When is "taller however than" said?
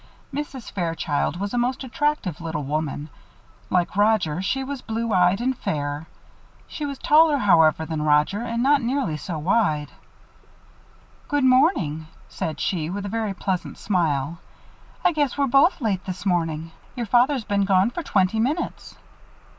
6.97-8.01